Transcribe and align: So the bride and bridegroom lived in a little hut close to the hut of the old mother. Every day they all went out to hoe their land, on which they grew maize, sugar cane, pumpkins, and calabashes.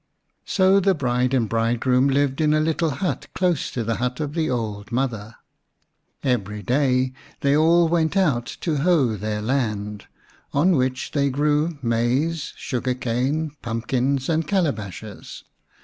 So 0.47 0.79
the 0.79 0.95
bride 0.95 1.31
and 1.31 1.47
bridegroom 1.47 2.07
lived 2.09 2.41
in 2.41 2.55
a 2.55 2.59
little 2.59 2.89
hut 2.89 3.27
close 3.35 3.69
to 3.69 3.83
the 3.83 3.97
hut 3.97 4.19
of 4.19 4.33
the 4.33 4.49
old 4.49 4.91
mother. 4.91 5.35
Every 6.23 6.63
day 6.63 7.13
they 7.41 7.55
all 7.55 7.87
went 7.87 8.17
out 8.17 8.47
to 8.61 8.77
hoe 8.77 9.15
their 9.15 9.43
land, 9.43 10.07
on 10.53 10.71
which 10.75 11.11
they 11.11 11.29
grew 11.29 11.77
maize, 11.83 12.51
sugar 12.55 12.95
cane, 12.95 13.51
pumpkins, 13.61 14.27
and 14.27 14.47
calabashes. 14.47 15.43